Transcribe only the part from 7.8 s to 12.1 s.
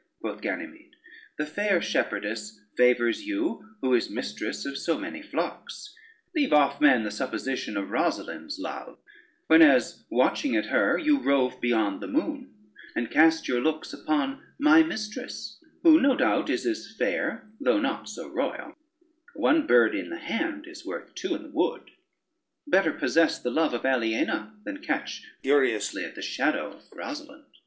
Rosalynde's love, whenas watching at her you rove beyond the